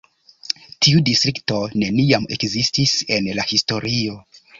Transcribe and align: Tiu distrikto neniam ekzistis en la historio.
Tiu 0.85 1.01
distrikto 1.09 1.59
neniam 1.81 2.25
ekzistis 2.37 2.95
en 3.17 3.29
la 3.41 3.47
historio. 3.53 4.17